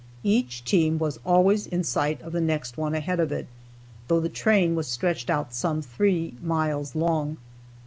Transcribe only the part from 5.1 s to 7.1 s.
out some three miles